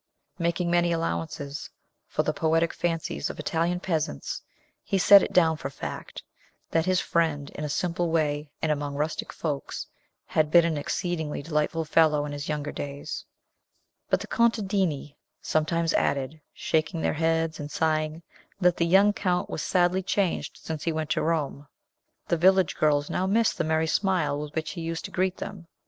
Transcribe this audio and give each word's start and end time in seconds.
Making 0.39 0.71
many 0.71 0.91
allowances 0.91 1.69
for 2.07 2.23
the 2.23 2.33
poetic 2.33 2.73
fancies 2.73 3.29
of 3.29 3.39
Italian 3.39 3.79
peasants, 3.79 4.41
he 4.81 4.97
set 4.97 5.21
it 5.21 5.31
down 5.31 5.57
for 5.57 5.69
fact 5.69 6.23
that 6.71 6.87
his 6.87 6.99
friend, 6.99 7.51
in 7.51 7.63
a 7.63 7.69
simple 7.69 8.09
way 8.09 8.49
and 8.63 8.71
among 8.71 8.95
rustic 8.95 9.31
folks, 9.31 9.85
had 10.25 10.49
been 10.49 10.65
an 10.65 10.75
exceedingly 10.75 11.43
delightful 11.43 11.85
fellow 11.85 12.25
in 12.25 12.31
his 12.31 12.49
younger 12.49 12.71
days. 12.71 13.25
But 14.09 14.21
the 14.21 14.25
contadini 14.27 15.17
sometimes 15.39 15.93
added, 15.93 16.41
shaking 16.51 17.01
their 17.01 17.13
heads 17.13 17.59
and 17.59 17.69
sighing, 17.69 18.23
that 18.59 18.77
the 18.77 18.87
young 18.87 19.13
Count 19.13 19.51
was 19.51 19.61
sadly 19.61 20.01
changed 20.01 20.57
since 20.57 20.83
he 20.83 20.91
went 20.91 21.11
to 21.11 21.21
Rome. 21.21 21.67
The 22.27 22.37
village 22.37 22.75
girls 22.75 23.11
now 23.11 23.27
missed 23.27 23.59
the 23.59 23.63
merry 23.63 23.85
smile 23.85 24.39
with 24.39 24.55
which 24.55 24.71
he 24.71 24.81
used 24.81 25.05
to 25.05 25.11
greet 25.11 25.37
them. 25.37 25.67